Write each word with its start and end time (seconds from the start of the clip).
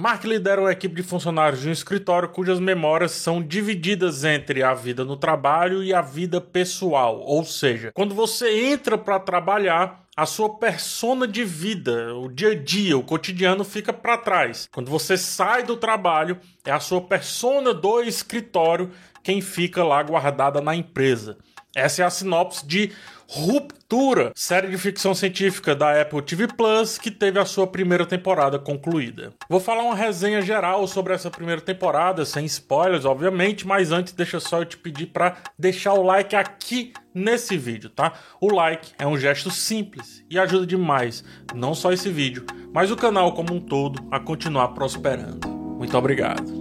Mark 0.00 0.22
lidera 0.22 0.60
uma 0.60 0.70
equipe 0.70 0.94
de 0.94 1.02
funcionários 1.02 1.60
de 1.60 1.68
um 1.68 1.72
escritório 1.72 2.28
cujas 2.28 2.60
memórias 2.60 3.10
são 3.10 3.42
divididas 3.42 4.22
entre 4.22 4.62
a 4.62 4.72
vida 4.72 5.04
no 5.04 5.16
trabalho 5.16 5.82
e 5.82 5.92
a 5.92 6.00
vida 6.00 6.40
pessoal. 6.40 7.20
Ou 7.26 7.44
seja, 7.44 7.90
quando 7.92 8.14
você 8.14 8.66
entra 8.66 8.96
para 8.96 9.18
trabalhar, 9.18 10.06
a 10.16 10.24
sua 10.24 10.50
persona 10.50 11.26
de 11.26 11.44
vida, 11.44 12.14
o 12.14 12.28
dia 12.28 12.52
a 12.52 12.54
dia, 12.54 12.96
o 12.96 13.02
cotidiano 13.02 13.64
fica 13.64 13.92
para 13.92 14.18
trás. 14.18 14.68
Quando 14.72 14.88
você 14.88 15.16
sai 15.16 15.64
do 15.64 15.76
trabalho, 15.76 16.38
é 16.64 16.70
a 16.70 16.78
sua 16.78 17.00
persona 17.00 17.74
do 17.74 18.00
escritório 18.00 18.92
quem 19.24 19.40
fica 19.40 19.82
lá 19.82 20.00
guardada 20.00 20.60
na 20.60 20.76
empresa. 20.76 21.36
Essa 21.78 22.02
é 22.02 22.04
a 22.04 22.10
sinopse 22.10 22.66
de 22.66 22.90
Ruptura, 23.30 24.32
série 24.34 24.68
de 24.68 24.78
ficção 24.78 25.14
científica 25.14 25.76
da 25.76 26.00
Apple 26.00 26.22
TV 26.22 26.48
Plus 26.48 26.96
que 26.96 27.10
teve 27.10 27.38
a 27.38 27.44
sua 27.44 27.66
primeira 27.66 28.06
temporada 28.06 28.58
concluída. 28.58 29.34
Vou 29.50 29.60
falar 29.60 29.82
uma 29.82 29.94
resenha 29.94 30.40
geral 30.40 30.88
sobre 30.88 31.12
essa 31.12 31.30
primeira 31.30 31.60
temporada, 31.60 32.24
sem 32.24 32.46
spoilers, 32.46 33.04
obviamente, 33.04 33.66
mas 33.66 33.92
antes 33.92 34.14
deixa 34.14 34.40
só 34.40 34.60
eu 34.60 34.64
te 34.64 34.78
pedir 34.78 35.06
para 35.08 35.36
deixar 35.58 35.92
o 35.92 36.02
like 36.02 36.34
aqui 36.34 36.94
nesse 37.14 37.58
vídeo, 37.58 37.90
tá? 37.90 38.14
O 38.40 38.50
like 38.52 38.92
é 38.98 39.06
um 39.06 39.18
gesto 39.18 39.50
simples 39.50 40.24
e 40.30 40.38
ajuda 40.38 40.66
demais, 40.66 41.22
não 41.54 41.74
só 41.74 41.92
esse 41.92 42.08
vídeo, 42.08 42.46
mas 42.72 42.90
o 42.90 42.96
canal 42.96 43.34
como 43.34 43.52
um 43.52 43.60
todo 43.60 44.08
a 44.10 44.18
continuar 44.18 44.68
prosperando. 44.68 45.46
Muito 45.48 45.96
obrigado. 45.98 46.57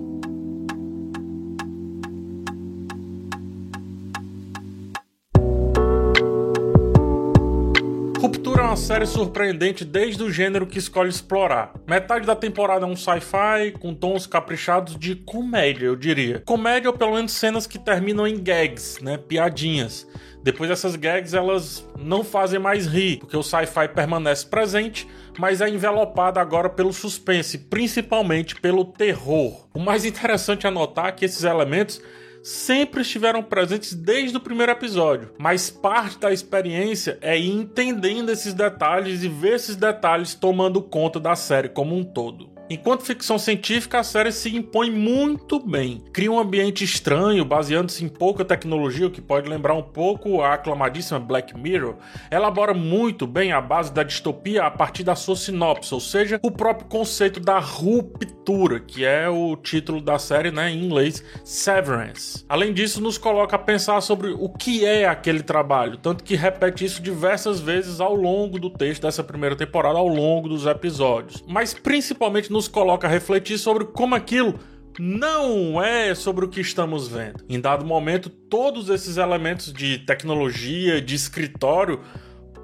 Uma 8.68 8.76
série 8.76 9.06
surpreendente 9.06 9.86
desde 9.86 10.22
o 10.22 10.30
gênero 10.30 10.68
que 10.68 10.78
escolhe 10.78 11.10
explorar. 11.10 11.72
Metade 11.88 12.28
da 12.28 12.36
temporada 12.36 12.86
é 12.86 12.88
um 12.88 12.98
sci-fi 12.98 13.72
com 13.80 13.94
tons 13.94 14.28
caprichados 14.28 15.00
de 15.00 15.16
comédia, 15.16 15.86
eu 15.86 15.96
diria. 15.96 16.44
Comédia 16.46 16.90
ou 16.90 16.98
pelo 16.98 17.14
menos 17.14 17.32
cenas 17.32 17.66
que 17.66 17.80
terminam 17.80 18.28
em 18.28 18.38
gags, 18.38 19.02
né, 19.02 19.18
piadinhas. 19.18 20.06
Depois 20.44 20.70
dessas 20.70 20.98
gags 20.98 21.34
elas 21.34 21.88
não 21.98 22.26
fazem 22.26 22.60
mais 22.60 22.86
rir, 22.86 23.20
porque 23.20 23.38
o 23.38 23.42
sci-fi 23.42 23.88
permanece 23.88 24.46
presente, 24.46 25.08
mas 25.40 25.62
é 25.62 25.70
envelopado 25.70 26.38
agora 26.38 26.70
pelo 26.70 26.92
suspense, 26.92 27.58
principalmente 27.58 28.54
pelo 28.60 28.84
terror. 28.84 29.66
O 29.74 29.80
mais 29.80 30.04
interessante 30.04 30.68
é 30.68 30.70
notar 30.70 31.16
que 31.16 31.24
esses 31.24 31.46
elementos 31.46 32.02
sempre 32.48 33.02
estiveram 33.02 33.44
presentes 33.44 33.94
desde 33.94 34.38
o 34.38 34.40
primeiro 34.40 34.72
episódio, 34.72 35.34
mas 35.38 35.70
parte 35.70 36.18
da 36.18 36.32
experiência 36.32 37.18
é 37.20 37.38
ir 37.38 37.50
entendendo 37.50 38.30
esses 38.30 38.54
detalhes 38.54 39.22
e 39.22 39.28
ver 39.28 39.56
esses 39.56 39.76
detalhes 39.76 40.34
tomando 40.34 40.82
conta 40.82 41.20
da 41.20 41.36
série 41.36 41.68
como 41.68 41.94
um 41.94 42.06
todo. 42.06 42.57
Enquanto 42.70 43.06
ficção 43.06 43.40
científica, 43.40 44.00
a 44.00 44.04
série 44.04 44.30
se 44.30 44.54
impõe 44.54 44.92
muito 44.92 45.58
bem. 45.58 46.04
Cria 46.12 46.30
um 46.30 46.38
ambiente 46.38 46.84
estranho, 46.84 47.46
baseando-se 47.46 48.04
em 48.04 48.10
pouca 48.10 48.44
tecnologia, 48.44 49.08
o 49.08 49.12
que 49.12 49.22
pode 49.22 49.48
lembrar 49.48 49.74
um 49.74 49.82
pouco 49.82 50.42
a 50.42 50.56
aclamadíssima 50.56 51.18
Black 51.18 51.58
Mirror. 51.58 51.96
Elabora 52.30 52.74
muito 52.74 53.26
bem 53.26 53.54
a 53.54 53.62
base 53.62 53.94
da 53.94 54.04
distopia 54.04 54.66
a 54.66 54.72
partir 54.72 55.04
da 55.04 55.16
sua 55.16 55.38
sinopse, 55.38 55.94
ou 55.94 56.02
seja, 56.02 56.42
o 56.44 56.52
próprio 56.52 56.90
conceito 56.90 57.40
da 57.40 57.58
ruptura, 57.58 58.82
que 58.82 59.06
é 59.06 59.30
o 59.30 59.56
título 59.56 60.02
da 60.02 60.20
série 60.20 60.52
né, 60.52 60.70
em 60.70 60.84
inglês, 60.84 61.24
Severance. 61.46 62.44
Além 62.50 62.74
disso, 62.74 63.00
nos 63.00 63.18
coloca 63.18 63.56
a 63.56 63.60
pensar 63.60 64.02
sobre 64.02 64.32
o 64.32 64.50
que 64.50 64.86
é 64.86 65.08
aquele 65.08 65.42
trabalho, 65.42 65.98
tanto 65.98 66.22
que 66.22 66.36
repete 66.36 66.84
isso 66.84 67.02
diversas 67.02 67.62
vezes 67.62 68.02
ao 68.02 68.14
longo 68.14 68.60
do 68.60 68.70
texto 68.70 69.04
dessa 69.04 69.24
primeira 69.24 69.56
temporada, 69.56 69.98
ao 69.98 70.08
longo 70.08 70.50
dos 70.50 70.66
episódios. 70.66 71.42
Mas 71.48 71.74
principalmente 71.74 72.57
nos 72.58 72.68
coloca 72.68 73.08
a 73.08 73.10
refletir 73.10 73.58
sobre 73.58 73.86
como 73.86 74.16
aquilo 74.16 74.60
não 75.00 75.82
é 75.82 76.16
sobre 76.16 76.44
o 76.44 76.50
que 76.50 76.60
estamos 76.60 77.08
vendo. 77.08 77.44
Em 77.48 77.62
dado 77.62 77.86
momento, 77.86 78.30
todos 78.30 78.90
esses 78.90 79.18
elementos 79.18 79.72
de 79.72 80.00
tecnologia, 80.00 81.00
de 81.00 81.14
escritório, 81.14 82.02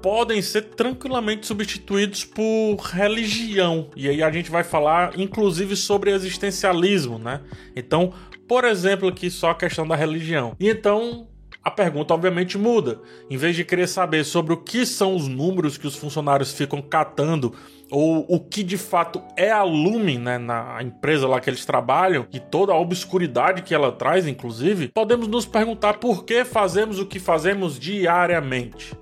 podem 0.02 0.42
ser 0.42 0.62
tranquilamente 0.62 1.46
substituídos 1.46 2.24
por 2.24 2.76
religião. 2.76 3.88
E 3.94 4.08
aí 4.08 4.20
a 4.20 4.32
gente 4.32 4.50
vai 4.50 4.64
falar 4.64 5.12
inclusive 5.16 5.76
sobre 5.76 6.10
existencialismo, 6.10 7.18
né? 7.20 7.40
Então, 7.76 8.12
por 8.48 8.64
exemplo, 8.64 9.08
aqui 9.08 9.30
só 9.30 9.50
a 9.50 9.54
questão 9.54 9.86
da 9.86 9.94
religião. 9.94 10.56
E 10.58 10.68
então 10.68 11.28
a 11.64 11.70
pergunta 11.70 12.12
obviamente 12.12 12.58
muda. 12.58 13.00
Em 13.30 13.36
vez 13.36 13.56
de 13.56 13.64
querer 13.64 13.88
saber 13.88 14.24
sobre 14.24 14.52
o 14.52 14.58
que 14.58 14.84
são 14.84 15.16
os 15.16 15.26
números 15.26 15.78
que 15.78 15.86
os 15.86 15.96
funcionários 15.96 16.52
ficam 16.52 16.82
catando 16.82 17.54
ou 17.90 18.26
o 18.28 18.40
que 18.40 18.62
de 18.62 18.76
fato 18.76 19.22
é 19.36 19.50
a 19.50 19.62
Lumen, 19.62 20.18
né, 20.18 20.36
na 20.36 20.82
empresa 20.82 21.28
lá 21.28 21.40
que 21.40 21.48
eles 21.48 21.64
trabalham, 21.64 22.26
e 22.32 22.40
toda 22.40 22.72
a 22.72 22.78
obscuridade 22.78 23.62
que 23.62 23.74
ela 23.74 23.92
traz, 23.92 24.26
inclusive, 24.26 24.88
podemos 24.88 25.28
nos 25.28 25.46
perguntar 25.46 25.94
por 25.94 26.24
que 26.24 26.44
fazemos 26.44 26.98
o 26.98 27.06
que 27.06 27.20
fazemos 27.20 27.78
diariamente 27.78 28.96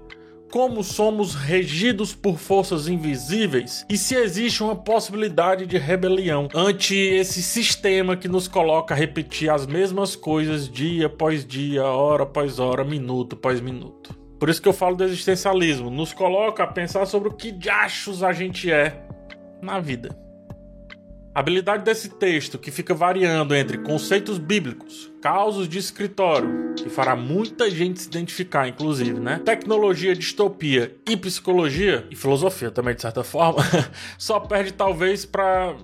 como 0.53 0.85
somos 0.85 1.35
regidos 1.35 2.15
por 2.15 2.39
forças 2.39 2.87
invisíveis 2.87 3.87
e 3.89 3.97
se 3.97 4.15
existe 4.15 4.63
uma 4.63 4.77
possibilidade 4.77 5.65
de 5.65 5.79
rebelião 5.79 6.47
ante 6.55 6.95
esse 6.95 7.43
sistema 7.43 8.19
que 8.19 8.29
nos 8.29 8.47
coloca 8.47 8.93
a 8.93 8.97
repetir 8.97 9.49
as 9.49 9.67
mesmas 9.67 10.15
coisas 10.15 10.69
dia 10.69 11.07
após 11.07 11.43
dia, 11.43 11.83
hora 11.87 12.25
após 12.25 12.59
hora, 12.59 12.85
minuto 12.85 13.35
após 13.35 13.63
minuto. 13.63 14.15
Por 14.39 14.51
isso 14.51 14.61
que 14.61 14.69
eu 14.69 14.75
falo 14.75 14.95
do 14.95 15.05
existencialismo, 15.05 15.89
nos 15.89 16.13
coloca 16.13 16.65
a 16.65 16.67
pensar 16.67 17.07
sobre 17.07 17.31
o 17.31 17.33
que 17.33 17.51
diachos 17.51 18.23
a 18.23 18.35
gente 18.35 18.71
é 18.71 19.07
na 19.63 19.81
vida. 19.81 20.15
A 21.35 21.41
habilidade 21.41 21.83
desse 21.83 22.11
texto, 22.11 22.59
que 22.59 22.71
fica 22.71 22.93
variando 22.93 23.55
entre 23.55 23.79
conceitos 23.79 24.37
bíblicos, 24.37 25.11
causos 25.23 25.67
de 25.67 25.79
escritório, 25.79 26.75
que 26.77 26.91
fará 26.91 27.17
muita 27.17 27.71
gente 27.71 28.03
se 28.03 28.07
identificar, 28.07 28.69
inclusive, 28.69 29.19
né? 29.19 29.41
Tecnologia, 29.43 30.15
distopia 30.15 30.95
e 31.09 31.17
psicologia, 31.17 32.07
e 32.11 32.17
filosofia 32.17 32.71
também, 32.71 32.95
de 32.95 33.01
certa 33.01 33.25
forma, 33.25 33.65
só 34.19 34.39
perde 34.41 34.73
talvez 34.73 35.25
para 35.25 35.75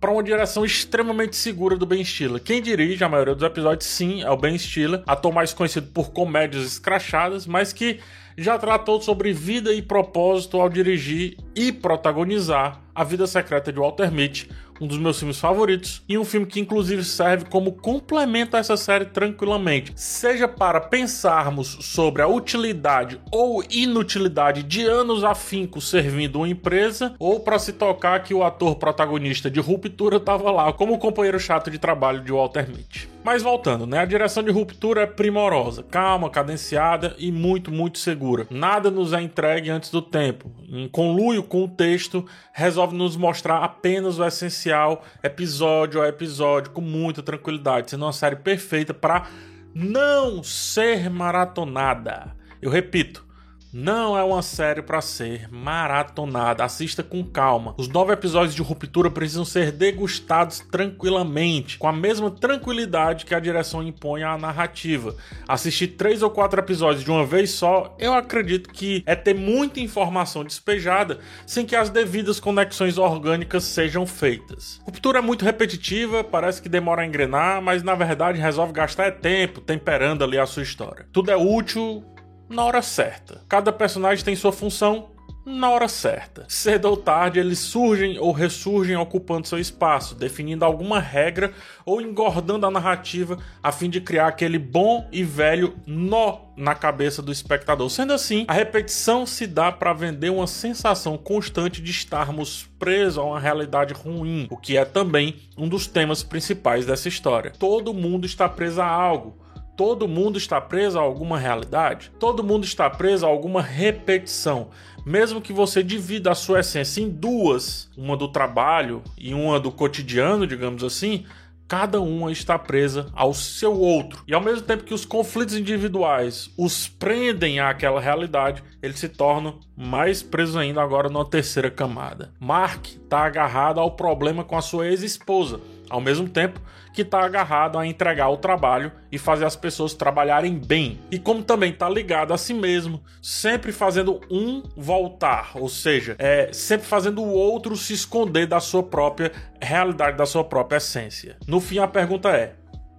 para 0.00 0.12
uma 0.12 0.22
direção 0.22 0.64
extremamente 0.64 1.34
segura 1.34 1.76
do 1.76 1.84
Ben 1.84 2.04
Stiller. 2.04 2.40
Quem 2.40 2.62
dirige 2.62 3.02
a 3.02 3.08
maioria 3.08 3.34
dos 3.34 3.42
episódios, 3.42 3.90
sim, 3.90 4.22
é 4.22 4.30
o 4.30 4.36
Ben 4.36 4.56
Stiller, 4.56 5.02
ator 5.04 5.32
mais 5.32 5.52
conhecido 5.52 5.88
por 5.88 6.12
comédias 6.12 6.64
escrachadas, 6.64 7.48
mas 7.48 7.72
que 7.72 7.98
já 8.38 8.56
tratou 8.56 9.02
sobre 9.02 9.32
vida 9.32 9.74
e 9.74 9.82
propósito 9.82 10.60
ao 10.60 10.68
dirigir 10.68 11.36
e 11.56 11.72
protagonizar 11.72 12.80
A 12.94 13.02
Vida 13.02 13.26
Secreta 13.26 13.72
de 13.72 13.80
Walter 13.80 14.12
Mitty, 14.12 14.48
um 14.80 14.86
dos 14.86 14.96
meus 14.96 15.18
filmes 15.18 15.40
favoritos, 15.40 16.04
e 16.08 16.16
um 16.16 16.24
filme 16.24 16.46
que 16.46 16.60
inclusive 16.60 17.02
serve 17.02 17.46
como 17.46 17.72
complemento 17.72 18.56
a 18.56 18.60
essa 18.60 18.76
série 18.76 19.06
tranquilamente, 19.06 19.92
seja 19.96 20.46
para 20.46 20.80
pensarmos 20.80 21.78
sobre 21.80 22.22
a 22.22 22.28
utilidade 22.28 23.20
ou 23.32 23.64
inutilidade 23.68 24.62
de 24.62 24.82
anos 24.82 25.24
afinco 25.24 25.80
servindo 25.80 26.36
uma 26.36 26.48
empresa, 26.48 27.16
ou 27.18 27.40
para 27.40 27.58
se 27.58 27.72
tocar 27.72 28.22
que 28.22 28.32
o 28.32 28.44
ator 28.44 28.76
protagonista 28.76 29.50
de 29.50 29.58
Ruptura 29.58 30.18
estava 30.18 30.48
lá 30.52 30.72
como 30.72 30.96
companheiro 30.96 31.40
chato 31.40 31.72
de 31.72 31.78
trabalho 31.78 32.22
de 32.22 32.30
Walter 32.30 32.68
Mitty. 32.68 33.08
Mas 33.28 33.42
voltando, 33.42 33.86
né? 33.86 33.98
A 33.98 34.06
direção 34.06 34.42
de 34.42 34.50
Ruptura 34.50 35.02
é 35.02 35.06
primorosa, 35.06 35.82
calma, 35.82 36.30
cadenciada 36.30 37.14
e 37.18 37.30
muito, 37.30 37.70
muito 37.70 37.98
segura. 37.98 38.46
Nada 38.48 38.90
nos 38.90 39.12
é 39.12 39.20
entregue 39.20 39.68
antes 39.68 39.90
do 39.90 40.00
tempo. 40.00 40.50
Em 40.66 40.88
conluio 40.88 41.42
com 41.42 41.62
o 41.62 41.68
texto, 41.68 42.24
resolve 42.54 42.96
nos 42.96 43.18
mostrar 43.18 43.58
apenas 43.58 44.18
o 44.18 44.24
essencial, 44.24 45.04
episódio 45.22 46.00
a 46.00 46.08
episódio, 46.08 46.70
com 46.70 46.80
muita 46.80 47.22
tranquilidade, 47.22 47.90
sendo 47.90 48.06
uma 48.06 48.14
série 48.14 48.36
perfeita 48.36 48.94
para 48.94 49.26
não 49.74 50.42
ser 50.42 51.10
maratonada. 51.10 52.34
Eu 52.62 52.70
repito, 52.70 53.27
não 53.72 54.16
é 54.16 54.22
uma 54.24 54.42
série 54.42 54.82
para 54.82 55.00
ser 55.00 55.48
maratonada. 55.50 56.64
Assista 56.64 57.02
com 57.02 57.22
calma. 57.24 57.74
Os 57.76 57.88
nove 57.88 58.12
episódios 58.12 58.54
de 58.54 58.62
Ruptura 58.62 59.10
precisam 59.10 59.44
ser 59.44 59.70
degustados 59.72 60.60
tranquilamente, 60.70 61.78
com 61.78 61.86
a 61.86 61.92
mesma 61.92 62.30
tranquilidade 62.30 63.26
que 63.26 63.34
a 63.34 63.40
direção 63.40 63.82
impõe 63.82 64.22
à 64.22 64.36
narrativa. 64.38 65.14
Assistir 65.46 65.88
três 65.88 66.22
ou 66.22 66.30
quatro 66.30 66.60
episódios 66.60 67.04
de 67.04 67.10
uma 67.10 67.24
vez 67.24 67.50
só, 67.50 67.94
eu 67.98 68.14
acredito 68.14 68.70
que 68.70 69.02
é 69.06 69.14
ter 69.14 69.34
muita 69.34 69.80
informação 69.80 70.44
despejada 70.44 71.18
sem 71.46 71.66
que 71.66 71.76
as 71.76 71.90
devidas 71.90 72.40
conexões 72.40 72.98
orgânicas 72.98 73.64
sejam 73.64 74.06
feitas. 74.06 74.80
Ruptura 74.84 75.18
é 75.18 75.22
muito 75.22 75.44
repetitiva, 75.44 76.24
parece 76.24 76.62
que 76.62 76.68
demora 76.68 77.02
a 77.02 77.06
engrenar, 77.06 77.60
mas 77.62 77.82
na 77.82 77.94
verdade 77.94 78.40
resolve 78.40 78.72
gastar 78.72 79.12
tempo 79.12 79.60
temperando 79.60 80.24
ali 80.24 80.38
a 80.38 80.46
sua 80.46 80.62
história. 80.62 81.06
Tudo 81.12 81.30
é 81.30 81.36
útil, 81.36 82.04
na 82.48 82.64
hora 82.64 82.82
certa. 82.82 83.42
Cada 83.48 83.72
personagem 83.72 84.24
tem 84.24 84.36
sua 84.36 84.52
função 84.52 85.10
na 85.48 85.70
hora 85.70 85.88
certa. 85.88 86.44
Cedo 86.46 86.86
ou 86.88 86.96
tarde, 86.96 87.40
eles 87.40 87.58
surgem 87.58 88.18
ou 88.18 88.32
ressurgem 88.32 88.96
ocupando 88.96 89.48
seu 89.48 89.58
espaço, 89.58 90.14
definindo 90.14 90.64
alguma 90.64 91.00
regra 91.00 91.52
ou 91.86 92.00
engordando 92.02 92.66
a 92.66 92.70
narrativa 92.70 93.38
a 93.62 93.72
fim 93.72 93.88
de 93.88 94.00
criar 94.00 94.28
aquele 94.28 94.58
bom 94.58 95.08
e 95.10 95.24
velho 95.24 95.74
nó 95.86 96.40
na 96.56 96.74
cabeça 96.74 97.22
do 97.22 97.32
espectador. 97.32 97.88
Sendo 97.88 98.12
assim, 98.12 98.44
a 98.46 98.52
repetição 98.52 99.24
se 99.24 99.46
dá 99.46 99.72
para 99.72 99.94
vender 99.94 100.30
uma 100.30 100.46
sensação 100.46 101.16
constante 101.16 101.80
de 101.80 101.90
estarmos 101.90 102.68
presos 102.78 103.18
a 103.18 103.22
uma 103.22 103.40
realidade 103.40 103.94
ruim, 103.94 104.46
o 104.50 104.56
que 104.56 104.76
é 104.76 104.84
também 104.84 105.36
um 105.56 105.68
dos 105.68 105.86
temas 105.86 106.22
principais 106.22 106.84
dessa 106.84 107.08
história. 107.08 107.52
Todo 107.58 107.94
mundo 107.94 108.26
está 108.26 108.48
preso 108.48 108.82
a 108.82 108.86
algo 108.86 109.47
todo 109.78 110.08
mundo 110.08 110.36
está 110.36 110.60
preso 110.60 110.98
a 110.98 111.02
alguma 111.02 111.38
realidade, 111.38 112.10
todo 112.18 112.42
mundo 112.42 112.64
está 112.64 112.90
preso 112.90 113.24
a 113.24 113.28
alguma 113.28 113.62
repetição. 113.62 114.70
Mesmo 115.06 115.40
que 115.40 115.52
você 115.52 115.84
divida 115.84 116.32
a 116.32 116.34
sua 116.34 116.58
essência 116.58 117.00
em 117.00 117.08
duas, 117.08 117.88
uma 117.96 118.16
do 118.16 118.26
trabalho 118.26 119.04
e 119.16 119.32
uma 119.32 119.60
do 119.60 119.70
cotidiano, 119.70 120.48
digamos 120.48 120.82
assim, 120.82 121.24
cada 121.68 122.00
uma 122.00 122.32
está 122.32 122.58
presa 122.58 123.06
ao 123.12 123.32
seu 123.32 123.78
outro. 123.78 124.24
E 124.26 124.34
ao 124.34 124.40
mesmo 124.40 124.62
tempo 124.62 124.82
que 124.82 124.92
os 124.92 125.04
conflitos 125.04 125.54
individuais 125.54 126.50
os 126.58 126.88
prendem 126.88 127.60
àquela 127.60 128.00
realidade, 128.00 128.64
eles 128.82 128.98
se 128.98 129.08
tornam 129.08 129.60
mais 129.76 130.24
presos 130.24 130.56
ainda 130.56 130.82
agora 130.82 131.08
numa 131.08 131.24
terceira 131.24 131.70
camada. 131.70 132.32
Mark 132.40 132.84
está 132.86 133.20
agarrado 133.20 133.78
ao 133.78 133.92
problema 133.92 134.42
com 134.42 134.56
a 134.56 134.62
sua 134.62 134.88
ex-esposa 134.88 135.60
ao 135.88 136.00
mesmo 136.00 136.28
tempo 136.28 136.60
que 136.92 137.02
está 137.02 137.24
agarrado 137.24 137.78
a 137.78 137.86
entregar 137.86 138.28
o 138.28 138.36
trabalho 138.36 138.90
e 139.10 139.18
fazer 139.18 139.44
as 139.44 139.56
pessoas 139.56 139.94
trabalharem 139.94 140.58
bem. 140.58 140.98
E 141.10 141.18
como 141.18 141.42
também 141.42 141.70
está 141.70 141.88
ligado 141.88 142.34
a 142.34 142.38
si 142.38 142.52
mesmo, 142.52 143.02
sempre 143.22 143.72
fazendo 143.72 144.20
um 144.30 144.62
voltar, 144.76 145.52
ou 145.54 145.68
seja, 145.68 146.16
é 146.18 146.52
sempre 146.52 146.86
fazendo 146.86 147.22
o 147.22 147.32
outro 147.32 147.76
se 147.76 147.92
esconder 147.92 148.46
da 148.46 148.60
sua 148.60 148.82
própria 148.82 149.32
realidade, 149.60 150.16
da 150.16 150.26
sua 150.26 150.44
própria 150.44 150.78
essência. 150.78 151.36
No 151.46 151.60
fim, 151.60 151.78
a 151.78 151.86
pergunta 151.86 152.30
é: 152.30 152.54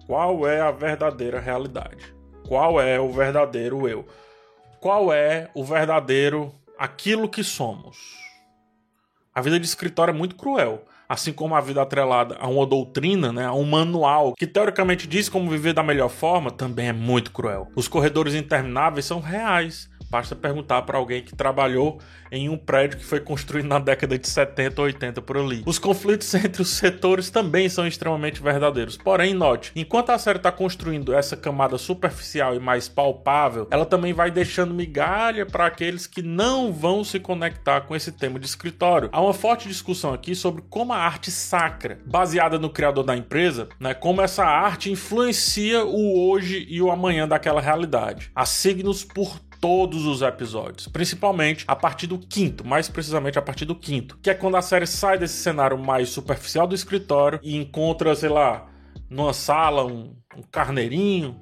qual 0.06 0.46
é 0.46 0.60
a 0.60 0.70
verdadeira 0.70 1.38
realidade? 1.38 2.14
Qual 2.48 2.80
é 2.80 2.98
o 2.98 3.10
verdadeiro 3.10 3.88
eu? 3.88 4.06
Qual 4.80 5.12
é 5.12 5.50
o 5.54 5.62
verdadeiro 5.62 6.54
aquilo 6.78 7.28
que 7.28 7.44
somos? 7.44 7.96
A 9.32 9.40
vida 9.40 9.60
de 9.60 9.66
escritório 9.66 10.12
é 10.12 10.16
muito 10.16 10.34
cruel 10.34 10.84
assim 11.10 11.32
como 11.32 11.56
a 11.56 11.60
vida 11.60 11.82
atrelada 11.82 12.36
a 12.38 12.46
uma 12.46 12.64
doutrina, 12.64 13.32
né, 13.32 13.44
a 13.44 13.52
um 13.52 13.64
manual 13.64 14.32
que 14.38 14.46
teoricamente 14.46 15.08
diz 15.08 15.28
como 15.28 15.50
viver 15.50 15.72
da 15.72 15.82
melhor 15.82 16.08
forma, 16.08 16.52
também 16.52 16.86
é 16.86 16.92
muito 16.92 17.32
cruel. 17.32 17.66
Os 17.74 17.88
corredores 17.88 18.32
intermináveis 18.32 19.06
são 19.06 19.18
reais. 19.18 19.90
Basta 20.10 20.34
perguntar 20.34 20.82
para 20.82 20.98
alguém 20.98 21.22
que 21.22 21.36
trabalhou 21.36 22.00
em 22.32 22.48
um 22.48 22.56
prédio 22.56 22.98
que 22.98 23.04
foi 23.04 23.20
construído 23.20 23.66
na 23.66 23.78
década 23.78 24.18
de 24.18 24.28
70 24.28 24.80
ou 24.80 24.86
80 24.86 25.22
por 25.22 25.36
ali. 25.36 25.62
Os 25.64 25.78
conflitos 25.78 26.34
entre 26.34 26.62
os 26.62 26.70
setores 26.70 27.30
também 27.30 27.68
são 27.68 27.86
extremamente 27.86 28.42
verdadeiros. 28.42 28.96
Porém, 28.96 29.32
note, 29.34 29.70
enquanto 29.76 30.10
a 30.10 30.18
série 30.18 30.38
está 30.38 30.50
construindo 30.50 31.14
essa 31.14 31.36
camada 31.36 31.78
superficial 31.78 32.54
e 32.56 32.58
mais 32.58 32.88
palpável, 32.88 33.68
ela 33.70 33.86
também 33.86 34.12
vai 34.12 34.30
deixando 34.30 34.74
migalha 34.74 35.46
para 35.46 35.66
aqueles 35.66 36.06
que 36.06 36.22
não 36.22 36.72
vão 36.72 37.04
se 37.04 37.20
conectar 37.20 37.82
com 37.82 37.94
esse 37.94 38.10
tema 38.10 38.38
de 38.38 38.46
escritório. 38.46 39.10
Há 39.12 39.20
uma 39.20 39.34
forte 39.34 39.68
discussão 39.68 40.12
aqui 40.12 40.34
sobre 40.34 40.62
como 40.68 40.92
a 40.92 40.98
arte 40.98 41.30
sacra, 41.30 42.00
baseada 42.04 42.58
no 42.58 42.70
criador 42.70 43.04
da 43.04 43.16
empresa, 43.16 43.68
né, 43.78 43.94
como 43.94 44.22
essa 44.22 44.44
arte 44.44 44.90
influencia 44.90 45.84
o 45.84 46.28
hoje 46.28 46.66
e 46.68 46.82
o 46.82 46.90
amanhã 46.90 47.28
daquela 47.28 47.60
realidade. 47.60 48.30
Há 48.34 48.44
signos 48.44 49.04
por 49.04 49.38
todos 49.60 50.06
os 50.06 50.22
episódios, 50.22 50.88
principalmente 50.88 51.64
a 51.68 51.76
partir 51.76 52.06
do 52.06 52.18
quinto, 52.18 52.66
mais 52.66 52.88
precisamente 52.88 53.38
a 53.38 53.42
partir 53.42 53.66
do 53.66 53.74
quinto, 53.74 54.18
que 54.22 54.30
é 54.30 54.34
quando 54.34 54.56
a 54.56 54.62
série 54.62 54.86
sai 54.86 55.18
desse 55.18 55.34
cenário 55.34 55.78
mais 55.78 56.08
superficial 56.08 56.66
do 56.66 56.74
escritório 56.74 57.38
e 57.42 57.56
encontra, 57.56 58.14
sei 58.14 58.30
lá, 58.30 58.66
numa 59.08 59.32
sala 59.32 59.84
um, 59.84 60.16
um 60.36 60.42
carneirinho, 60.50 61.38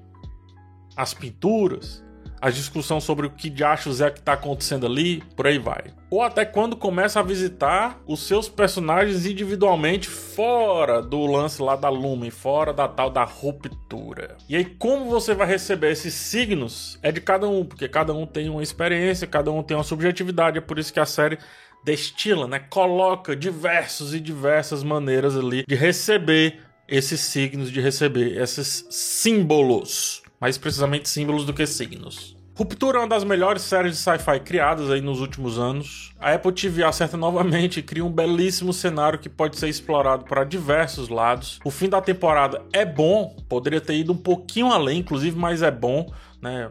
as 0.96 1.14
pinturas, 1.14 2.04
a 2.40 2.50
discussão 2.50 3.00
sobre 3.00 3.26
o 3.26 3.30
que 3.30 3.50
de 3.50 3.64
achos 3.64 4.00
é 4.00 4.10
que 4.10 4.18
está 4.18 4.34
acontecendo 4.34 4.86
ali, 4.86 5.22
por 5.36 5.46
aí 5.46 5.58
vai. 5.58 5.84
Ou 6.10 6.22
até 6.22 6.44
quando 6.44 6.76
começa 6.76 7.20
a 7.20 7.22
visitar 7.22 8.00
os 8.06 8.26
seus 8.26 8.48
personagens 8.48 9.26
individualmente 9.26 10.08
fora 10.08 11.02
do 11.02 11.26
lance 11.26 11.60
lá 11.60 11.76
da 11.76 11.88
Lumen, 11.88 12.30
fora 12.30 12.72
da 12.72 12.88
tal 12.88 13.10
da 13.10 13.24
ruptura. 13.24 14.36
E 14.48 14.56
aí 14.56 14.64
como 14.64 15.10
você 15.10 15.34
vai 15.34 15.46
receber 15.46 15.92
esses 15.92 16.14
signos 16.14 16.98
é 17.02 17.12
de 17.12 17.20
cada 17.20 17.48
um, 17.48 17.64
porque 17.64 17.88
cada 17.88 18.14
um 18.14 18.26
tem 18.26 18.48
uma 18.48 18.62
experiência, 18.62 19.26
cada 19.26 19.50
um 19.50 19.62
tem 19.62 19.76
uma 19.76 19.84
subjetividade, 19.84 20.58
é 20.58 20.60
por 20.60 20.78
isso 20.78 20.92
que 20.92 21.00
a 21.00 21.06
série 21.06 21.38
destila, 21.84 22.46
né, 22.46 22.58
coloca 22.58 23.36
diversos 23.36 24.14
e 24.14 24.20
diversas 24.20 24.82
maneiras 24.82 25.36
ali 25.36 25.64
de 25.66 25.74
receber 25.74 26.60
esses 26.88 27.20
signos, 27.20 27.70
de 27.70 27.80
receber 27.80 28.40
esses 28.40 28.86
símbolos 28.90 30.22
mais 30.40 30.58
precisamente 30.58 31.08
símbolos 31.08 31.44
do 31.44 31.52
que 31.52 31.66
signos. 31.66 32.36
Ruptura 32.58 32.98
é 32.98 33.00
uma 33.02 33.08
das 33.08 33.22
melhores 33.22 33.62
séries 33.62 33.92
de 33.92 33.98
sci-fi 33.98 34.40
criadas 34.40 34.90
aí 34.90 35.00
nos 35.00 35.20
últimos 35.20 35.60
anos. 35.60 36.12
A 36.18 36.32
Apple 36.32 36.50
TV 36.50 36.82
acerta 36.82 37.14
novamente 37.18 37.78
e 37.78 37.82
cria 37.84 38.04
um 38.04 38.10
belíssimo 38.10 38.72
cenário 38.72 39.16
que 39.16 39.28
pode 39.28 39.56
ser 39.56 39.68
explorado 39.68 40.24
para 40.24 40.42
diversos 40.42 41.08
lados. 41.08 41.60
O 41.64 41.70
fim 41.70 41.88
da 41.88 42.00
temporada 42.00 42.60
é 42.72 42.84
bom, 42.84 43.36
poderia 43.48 43.80
ter 43.80 43.94
ido 43.94 44.12
um 44.12 44.16
pouquinho 44.16 44.72
além, 44.72 44.98
inclusive, 44.98 45.38
mas 45.38 45.62
é 45.62 45.70
bom, 45.70 46.12
né? 46.42 46.68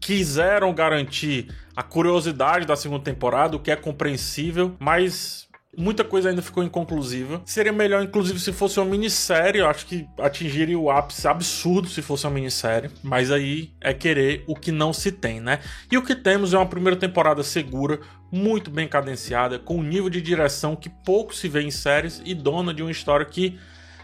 Quiseram 0.00 0.74
garantir 0.74 1.54
a 1.76 1.82
curiosidade 1.84 2.66
da 2.66 2.74
segunda 2.74 3.04
temporada, 3.04 3.54
o 3.54 3.60
que 3.60 3.70
é 3.70 3.76
compreensível, 3.76 4.74
mas 4.80 5.48
Muita 5.76 6.02
coisa 6.02 6.28
ainda 6.28 6.42
ficou 6.42 6.64
inconclusiva. 6.64 7.40
Seria 7.46 7.72
melhor, 7.72 8.02
inclusive, 8.02 8.40
se 8.40 8.52
fosse 8.52 8.80
uma 8.80 8.90
minissérie. 8.90 9.60
Eu 9.60 9.68
acho 9.68 9.86
que 9.86 10.06
atingiria 10.18 10.76
o 10.76 10.90
ápice 10.90 11.28
absurdo 11.28 11.88
se 11.88 12.02
fosse 12.02 12.26
uma 12.26 12.34
minissérie. 12.34 12.90
Mas 13.02 13.30
aí 13.30 13.72
é 13.80 13.94
querer 13.94 14.42
o 14.48 14.56
que 14.56 14.72
não 14.72 14.92
se 14.92 15.12
tem, 15.12 15.40
né? 15.40 15.60
E 15.90 15.96
o 15.96 16.02
que 16.02 16.16
temos 16.16 16.52
é 16.52 16.58
uma 16.58 16.66
primeira 16.66 16.98
temporada 16.98 17.44
segura, 17.44 18.00
muito 18.32 18.70
bem 18.70 18.88
cadenciada, 18.88 19.60
com 19.60 19.76
um 19.78 19.82
nível 19.82 20.10
de 20.10 20.20
direção 20.20 20.74
que 20.74 20.88
pouco 20.88 21.34
se 21.34 21.48
vê 21.48 21.62
em 21.62 21.70
séries 21.70 22.20
e 22.24 22.34
dona 22.34 22.74
de 22.74 22.82
uma 22.82 22.90
história 22.90 23.24
que 23.24 23.56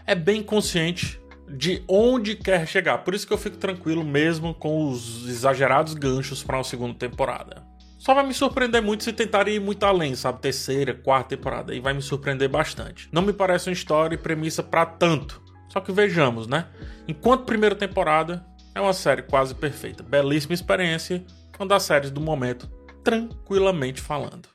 é 0.05 0.15
bem 0.15 0.41
consciente 0.41 1.19
de 1.49 1.83
onde 1.87 2.35
quer 2.35 2.65
chegar. 2.65 2.99
Por 2.99 3.13
isso 3.13 3.27
que 3.27 3.33
eu 3.33 3.37
fico 3.37 3.57
tranquilo 3.57 4.03
mesmo 4.03 4.53
com 4.53 4.89
os 4.89 5.27
exagerados 5.27 5.93
ganchos 5.93 6.43
para 6.43 6.57
uma 6.57 6.63
segunda 6.63 6.93
temporada. 6.93 7.76
Só 7.97 8.13
vai 8.13 8.25
me 8.25 8.33
surpreender 8.33 8.81
muito 8.81 9.03
se 9.03 9.11
tentarem 9.11 9.55
ir 9.55 9.59
muito 9.59 9.83
além, 9.83 10.15
sabe? 10.15 10.39
Terceira, 10.39 10.93
quarta 10.93 11.35
temporada. 11.35 11.73
E 11.73 11.79
vai 11.79 11.93
me 11.93 12.01
surpreender 12.01 12.47
bastante. 12.47 13.09
Não 13.11 13.21
me 13.21 13.33
parece 13.33 13.69
uma 13.69 13.73
história 13.73 14.15
e 14.15 14.17
premissa 14.17 14.61
para 14.61 14.85
tanto. 14.85 15.41
Só 15.69 15.79
que 15.81 15.91
vejamos, 15.91 16.47
né? 16.47 16.67
Enquanto 17.07 17.45
primeira 17.45 17.75
temporada 17.75 18.45
é 18.73 18.79
uma 18.79 18.93
série 18.93 19.23
quase 19.23 19.55
perfeita. 19.55 20.03
Belíssima 20.03 20.53
experiência. 20.53 21.25
Uma 21.59 21.67
das 21.67 21.83
séries 21.83 22.11
do 22.11 22.21
momento, 22.21 22.69
tranquilamente 23.03 23.99
falando. 23.99 24.47